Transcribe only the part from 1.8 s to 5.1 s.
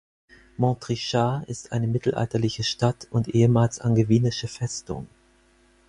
mittelalterliche Stadt und ehemals angevinische Festung.